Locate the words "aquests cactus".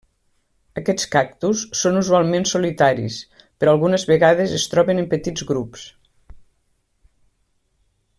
0.81-1.59